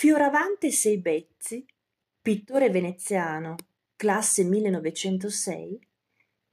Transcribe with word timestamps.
Fioravante 0.00 0.70
Seibezzi, 0.70 1.66
pittore 2.22 2.70
veneziano, 2.70 3.56
classe 3.96 4.44
1906, 4.44 5.88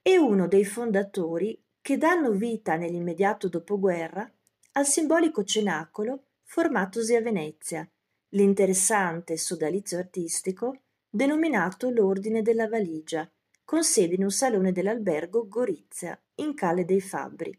è 0.02 0.16
uno 0.16 0.48
dei 0.48 0.66
fondatori 0.66 1.64
che 1.80 2.00
danno 2.00 2.32
vita 2.32 2.76
nell'immediato 2.76 3.48
dopoguerra 3.48 4.28
al 4.72 4.88
simbolico 4.88 5.44
cenacolo 5.44 6.24
formatosi 6.42 7.14
a 7.14 7.22
Venezia, 7.22 7.88
l'interessante 8.30 9.38
sodalizio 9.38 10.00
artistico 10.00 10.80
denominato 11.08 11.92
l'Ordine 11.92 12.42
della 12.42 12.68
Valigia, 12.68 13.32
con 13.64 13.84
sede 13.84 14.16
in 14.16 14.24
un 14.24 14.32
salone 14.32 14.72
dell'albergo 14.72 15.48
Gorizia, 15.48 16.20
in 16.38 16.56
Calle 16.56 16.84
dei 16.84 17.00
Fabbri. 17.00 17.56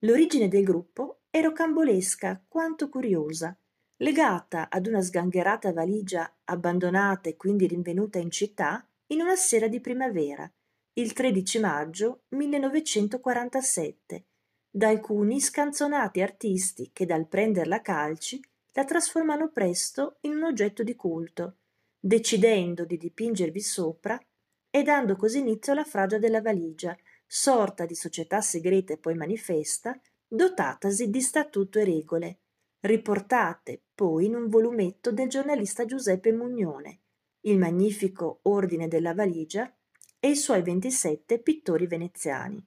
L'origine 0.00 0.48
del 0.48 0.64
gruppo 0.64 1.20
è 1.30 1.40
rocambolesca 1.40 2.44
quanto 2.46 2.90
curiosa, 2.90 3.58
legata 3.98 4.68
ad 4.68 4.86
una 4.86 5.00
sgangherata 5.00 5.72
valigia 5.72 6.30
abbandonata 6.44 7.28
e 7.28 7.36
quindi 7.36 7.66
rinvenuta 7.66 8.18
in 8.18 8.30
città 8.30 8.86
in 9.08 9.20
una 9.20 9.36
sera 9.36 9.68
di 9.68 9.80
primavera, 9.80 10.50
il 10.94 11.12
13 11.12 11.60
maggio 11.60 12.24
1947, 12.28 14.24
da 14.68 14.88
alcuni 14.88 15.40
scanzonati 15.40 16.20
artisti 16.20 16.90
che 16.92 17.06
dal 17.06 17.26
prenderla 17.26 17.76
a 17.76 17.80
calci 17.80 18.40
la 18.72 18.84
trasformano 18.84 19.50
presto 19.50 20.18
in 20.22 20.36
un 20.36 20.44
oggetto 20.44 20.82
di 20.82 20.94
culto, 20.94 21.58
decidendo 21.98 22.84
di 22.84 22.98
dipingervi 22.98 23.60
sopra 23.60 24.20
e 24.68 24.82
dando 24.82 25.16
così 25.16 25.38
inizio 25.38 25.72
alla 25.72 25.84
fragia 25.84 26.18
della 26.18 26.42
valigia, 26.42 26.94
sorta 27.26 27.86
di 27.86 27.94
società 27.94 28.42
segreta 28.42 28.92
e 28.92 28.98
poi 28.98 29.14
manifesta, 29.14 29.98
dotatasi 30.26 31.08
di 31.08 31.20
statuto 31.22 31.78
e 31.78 31.84
regole, 31.84 32.38
riportate 32.86 33.82
poi 33.94 34.26
in 34.26 34.34
un 34.34 34.48
volumetto 34.48 35.12
del 35.12 35.28
giornalista 35.28 35.84
Giuseppe 35.84 36.32
Mugnone, 36.32 37.00
il 37.42 37.58
magnifico 37.58 38.40
Ordine 38.42 38.88
della 38.88 39.14
Valigia 39.14 39.72
e 40.18 40.30
i 40.30 40.36
suoi 40.36 40.62
27 40.62 41.38
pittori 41.40 41.86
veneziani. 41.86 42.64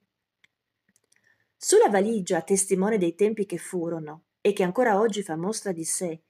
Sulla 1.56 1.90
valigia, 1.90 2.40
testimone 2.40 2.96
dei 2.96 3.14
tempi 3.14 3.44
che 3.44 3.58
furono 3.58 4.24
e 4.40 4.52
che 4.52 4.62
ancora 4.62 4.98
oggi 4.98 5.22
fa 5.22 5.36
mostra 5.36 5.72
di 5.72 5.84
sé, 5.84 6.22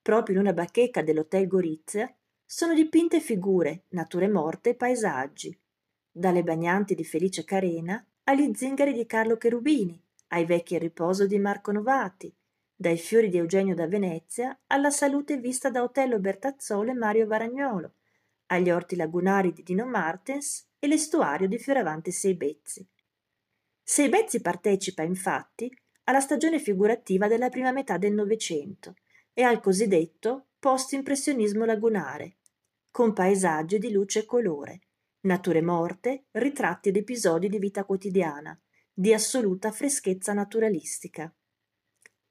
proprio 0.00 0.36
in 0.36 0.42
una 0.42 0.52
bacheca 0.52 1.02
dell'Hotel 1.02 1.48
Gorizia, 1.48 2.14
sono 2.44 2.74
dipinte 2.74 3.18
figure, 3.18 3.86
nature 3.88 4.28
morte 4.28 4.70
e 4.70 4.74
paesaggi, 4.76 5.58
dalle 6.08 6.44
bagnanti 6.44 6.94
di 6.94 7.04
Felice 7.04 7.44
Carena 7.44 8.04
agli 8.22 8.54
zingari 8.54 8.92
di 8.92 9.04
Carlo 9.06 9.36
Cherubini, 9.36 10.00
ai 10.28 10.44
vecchi 10.44 10.76
a 10.76 10.78
riposo 10.78 11.26
di 11.26 11.38
Marco 11.40 11.72
Novati, 11.72 12.32
dai 12.78 12.98
fiori 12.98 13.30
di 13.30 13.38
Eugenio 13.38 13.74
da 13.74 13.86
Venezia 13.86 14.56
alla 14.66 14.90
salute 14.90 15.38
vista 15.38 15.70
da 15.70 15.82
Otello 15.82 16.20
Bertazzolo 16.20 16.90
e 16.90 16.94
Mario 16.94 17.26
Varagnolo, 17.26 17.94
agli 18.48 18.70
orti 18.70 18.96
lagunari 18.96 19.52
di 19.52 19.62
Dino 19.62 19.86
Martens 19.86 20.68
e 20.78 20.86
l'estuario 20.86 21.48
di 21.48 21.58
Fioravante 21.58 22.10
Seibezzi. 22.10 22.86
Seibezzi 23.82 24.42
partecipa, 24.42 25.02
infatti, 25.02 25.74
alla 26.04 26.20
stagione 26.20 26.58
figurativa 26.58 27.28
della 27.28 27.48
prima 27.48 27.72
metà 27.72 27.96
del 27.96 28.12
Novecento 28.12 28.94
e 29.32 29.42
al 29.42 29.60
cosiddetto 29.60 30.48
post-impressionismo 30.58 31.64
lagunare, 31.64 32.36
con 32.90 33.14
paesaggi 33.14 33.78
di 33.78 33.90
luce 33.90 34.20
e 34.20 34.24
colore, 34.26 34.80
nature 35.20 35.62
morte, 35.62 36.26
ritratti 36.32 36.90
ed 36.90 36.96
episodi 36.96 37.48
di 37.48 37.58
vita 37.58 37.84
quotidiana, 37.84 38.58
di 38.92 39.14
assoluta 39.14 39.72
freschezza 39.72 40.32
naturalistica. 40.32 41.32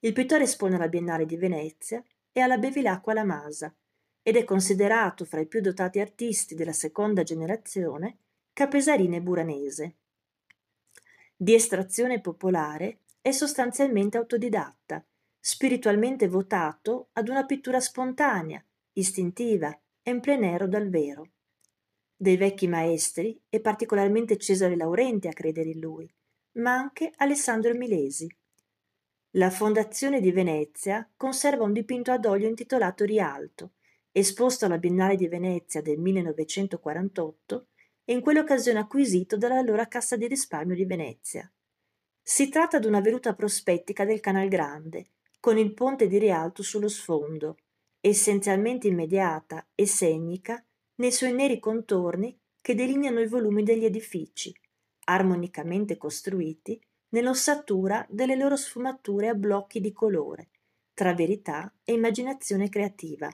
Il 0.06 0.14
pittore 0.14 0.44
espone 0.44 0.76
alla 0.76 0.88
Biennale 0.88 1.26
di 1.26 1.36
Venezia 1.36 2.04
e 2.32 2.40
alla 2.40 2.60
Bevilacqua 2.60 3.16
La 3.16 3.24
Masa 3.24 3.76
ed 4.22 4.36
è 4.36 4.44
considerato 4.44 5.26
fra 5.26 5.40
i 5.40 5.48
più 5.48 5.62
dotati 5.62 6.00
artisti 6.00 6.54
della 6.54 6.74
seconda 6.74 7.24
generazione 7.24 8.20
capesarina 8.54 9.16
e 9.16 9.22
buranese. 9.22 9.96
Di 11.36 11.56
estrazione 11.56 12.22
popolare 12.22 13.00
è 13.20 13.32
sostanzialmente 13.32 14.18
autodidatta, 14.18 15.04
spiritualmente 15.40 16.28
votato 16.28 17.10
ad 17.14 17.28
una 17.28 17.48
pittura 17.48 17.80
spontanea, 17.80 18.64
istintiva 18.94 19.76
e 20.04 20.12
in 20.12 20.20
plein 20.20 20.44
air 20.44 20.68
dal 20.68 20.88
vero. 20.88 21.32
Dei 22.16 22.38
vecchi 22.38 22.68
maestri 22.68 23.42
è 23.50 23.60
particolarmente 23.60 24.38
Cesare 24.38 24.76
Laurenti 24.76 25.28
a 25.28 25.34
credere 25.34 25.70
in 25.70 25.80
lui, 25.80 26.08
ma 26.58 26.76
anche 26.76 27.12
Alessandro 27.16 27.74
Milesi. 27.74 28.30
La 29.38 29.50
Fondazione 29.50 30.22
di 30.22 30.32
Venezia 30.32 31.06
conserva 31.18 31.66
un 31.66 31.74
dipinto 31.74 32.10
ad 32.10 32.24
olio 32.24 32.48
intitolato 32.48 33.04
Rialto, 33.04 33.74
esposto 34.14 34.64
alla 34.64 34.78
Biennale 34.78 35.18
di 35.18 35.28
Venezia 35.28 35.82
del 35.82 36.00
1948 36.00 37.68
e 38.06 38.14
in 38.14 38.22
quell'occasione 38.22 38.80
acquisito 38.80 39.36
dall'allora 39.36 39.90
Cassa 39.90 40.16
di 40.16 40.26
risparmio 40.28 40.74
di 40.74 40.86
Venezia. 40.86 41.52
Si 42.22 42.48
tratta 42.48 42.80
di 42.80 42.88
una 42.88 43.02
veduta 43.02 43.36
prospettica 43.36 44.06
del 44.06 44.22
Canal 44.22 44.48
Grande, 44.48 45.08
con 45.42 45.58
il 45.58 45.74
ponte 45.74 46.08
di 46.08 46.18
Rialto 46.18 46.64
sullo 46.64 46.88
sfondo, 46.88 47.58
essenzialmente 48.00 48.88
immediata 48.88 49.68
e 49.76 49.86
segnica 49.86 50.66
nei 50.96 51.12
suoi 51.12 51.34
neri 51.34 51.60
contorni 51.60 52.40
che 52.62 52.74
delineano 52.74 53.20
i 53.20 53.28
volumi 53.28 53.64
degli 53.64 53.84
edifici, 53.84 54.58
armonicamente 55.04 55.98
costruiti 55.98 56.82
nell'ossatura 57.16 58.06
delle 58.10 58.36
loro 58.36 58.58
sfumature 58.58 59.30
a 59.30 59.36
blocchi 59.36 59.80
di 59.80 59.94
colore, 59.94 60.50
tra 60.94 61.14
verità 61.14 61.74
e 61.86 61.94
immaginazione 61.94 62.68
creativa. 62.68 63.34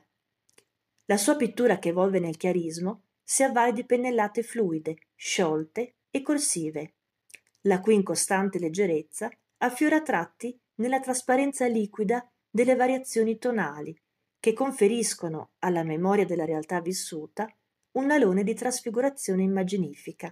La 1.06 1.18
sua 1.18 1.36
pittura 1.36 1.80
che 1.80 1.90
evolve 1.90 2.20
nel 2.20 2.38
chiarismo 2.38 3.06
si 3.24 3.42
avvale 3.42 3.74
di 3.74 3.84
pennellate 3.84 4.44
fluide, 4.44 5.08
sciolte 5.16 5.96
e 6.12 6.22
corsive, 6.22 6.94
la 7.62 7.80
cui 7.80 7.96
incostante 7.96 8.60
leggerezza 8.60 9.32
affiora 9.58 10.04
tratti 10.04 10.56
nella 10.76 11.00
trasparenza 11.00 11.66
liquida 11.66 12.24
delle 12.52 12.76
variazioni 12.76 13.40
tonali, 13.40 14.00
che 14.40 14.54
conferiscono 14.54 15.54
alla 15.60 15.84
memoria 15.84 16.26
della 16.26 16.46
realtà 16.46 16.82
vissuta 16.82 17.52
un 17.94 18.12
alone 18.12 18.44
di 18.44 18.54
trasfigurazione 18.54 19.42
immaginifica. 19.42 20.32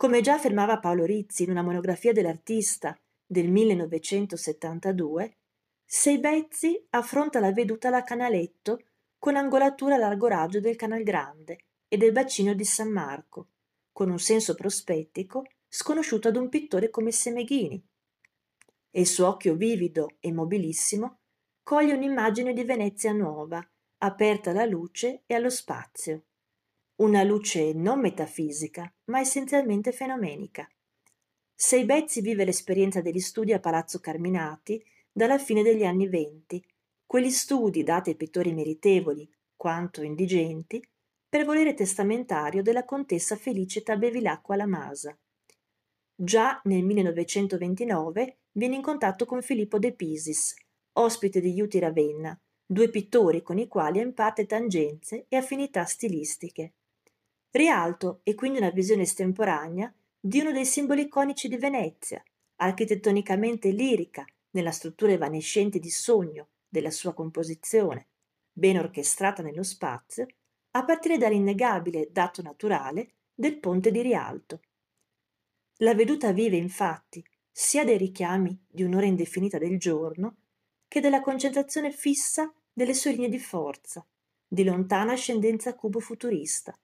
Come 0.00 0.22
già 0.22 0.32
affermava 0.32 0.78
Paolo 0.78 1.04
Rizzi 1.04 1.42
in 1.42 1.50
una 1.50 1.60
monografia 1.60 2.14
dell'artista 2.14 2.98
del 3.26 3.50
1972, 3.50 5.36
Seibezzi 5.84 6.86
affronta 6.88 7.38
la 7.38 7.52
veduta 7.52 7.88
alla 7.88 8.02
Canaletto 8.02 8.78
con 9.18 9.36
angolatura 9.36 9.96
a 9.96 9.98
largo 9.98 10.26
raggio 10.26 10.58
del 10.58 10.76
Canal 10.76 11.02
Grande 11.02 11.66
e 11.86 11.98
del 11.98 12.12
bacino 12.12 12.54
di 12.54 12.64
San 12.64 12.90
Marco, 12.90 13.48
con 13.92 14.08
un 14.08 14.18
senso 14.18 14.54
prospettico 14.54 15.44
sconosciuto 15.68 16.28
ad 16.28 16.36
un 16.36 16.48
pittore 16.48 16.88
come 16.88 17.12
Semeghini. 17.12 17.86
E 18.90 19.00
il 19.00 19.06
suo 19.06 19.28
occhio 19.28 19.54
vivido 19.54 20.16
e 20.18 20.32
mobilissimo 20.32 21.18
coglie 21.62 21.92
un'immagine 21.92 22.54
di 22.54 22.64
Venezia 22.64 23.12
nuova, 23.12 23.62
aperta 23.98 24.48
alla 24.48 24.64
luce 24.64 25.24
e 25.26 25.34
allo 25.34 25.50
spazio 25.50 26.22
una 27.00 27.22
luce 27.22 27.72
non 27.72 27.98
metafisica, 27.98 28.92
ma 29.06 29.20
essenzialmente 29.20 29.90
fenomenica. 29.90 30.68
Seibezzi 31.54 32.20
vive 32.20 32.44
l'esperienza 32.44 33.00
degli 33.00 33.20
studi 33.20 33.54
a 33.54 33.58
Palazzo 33.60 34.00
Carminati 34.00 34.82
dalla 35.10 35.38
fine 35.38 35.62
degli 35.62 35.84
anni 35.84 36.08
venti, 36.08 36.62
quegli 37.06 37.30
studi 37.30 37.82
dati 37.82 38.10
ai 38.10 38.16
pittori 38.16 38.52
meritevoli, 38.52 39.28
quanto 39.56 40.02
indigenti, 40.02 40.86
per 41.26 41.44
volere 41.46 41.72
testamentario 41.72 42.62
della 42.62 42.84
contessa 42.84 43.34
Felicita 43.34 43.96
Bevilacqua 43.96 44.56
La 44.56 44.66
Masa. 44.66 45.18
Già 46.14 46.60
nel 46.64 46.84
1929 46.84 48.40
viene 48.52 48.74
in 48.74 48.82
contatto 48.82 49.24
con 49.24 49.40
Filippo 49.40 49.78
De 49.78 49.94
Pisis, 49.94 50.54
ospite 50.92 51.40
di 51.40 51.54
Iuti 51.54 51.78
Ravenna, 51.78 52.38
due 52.66 52.90
pittori 52.90 53.40
con 53.40 53.58
i 53.58 53.68
quali 53.68 54.00
ha 54.00 54.02
in 54.02 54.12
parte 54.12 54.44
tangenze 54.44 55.24
e 55.28 55.36
affinità 55.36 55.84
stilistiche. 55.84 56.74
Rialto 57.52 58.20
è 58.22 58.36
quindi 58.36 58.58
una 58.58 58.70
visione 58.70 59.02
estemporanea 59.02 59.92
di 60.20 60.38
uno 60.38 60.52
dei 60.52 60.64
simboli 60.64 61.02
iconici 61.02 61.48
di 61.48 61.56
Venezia, 61.56 62.22
architettonicamente 62.56 63.70
lirica 63.70 64.24
nella 64.50 64.70
struttura 64.70 65.12
evanescente 65.12 65.80
di 65.80 65.90
sogno 65.90 66.50
della 66.68 66.92
sua 66.92 67.12
composizione, 67.12 68.06
ben 68.52 68.78
orchestrata 68.78 69.42
nello 69.42 69.64
spazio, 69.64 70.28
a 70.72 70.84
partire 70.84 71.18
dall'innegabile 71.18 72.10
dato 72.12 72.40
naturale 72.40 73.14
del 73.34 73.58
ponte 73.58 73.90
di 73.90 74.00
Rialto. 74.00 74.60
La 75.78 75.94
veduta 75.94 76.30
vive 76.30 76.56
infatti 76.56 77.24
sia 77.50 77.84
dei 77.84 77.98
richiami 77.98 78.64
di 78.68 78.84
un'ora 78.84 79.06
indefinita 79.06 79.58
del 79.58 79.76
giorno 79.76 80.36
che 80.86 81.00
della 81.00 81.20
concentrazione 81.20 81.90
fissa 81.90 82.52
delle 82.72 82.94
sue 82.94 83.10
linee 83.10 83.28
di 83.28 83.40
forza, 83.40 84.06
di 84.46 84.62
lontana 84.62 85.12
ascendenza 85.12 85.74
cubo-futurista 85.74 86.78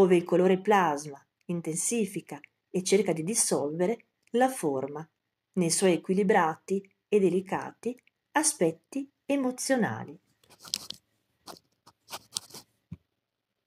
ove 0.00 0.16
il 0.16 0.24
colore 0.24 0.60
plasma, 0.60 1.22
intensifica 1.46 2.40
e 2.70 2.82
cerca 2.82 3.12
di 3.12 3.22
dissolvere 3.22 4.06
la 4.32 4.48
forma 4.48 5.06
nei 5.54 5.70
suoi 5.70 5.94
equilibrati 5.94 6.80
e 7.08 7.20
delicati 7.20 7.94
aspetti 8.32 9.10
emozionali. 9.26 10.18